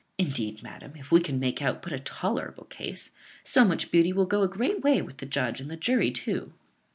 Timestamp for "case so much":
2.65-3.91